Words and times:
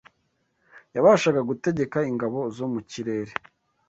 Yabashaga 0.95 1.41
gutegeka 1.49 1.97
ingabo 2.11 2.39
zo 2.57 2.65
mu 2.73 2.81
kirere, 2.89 3.33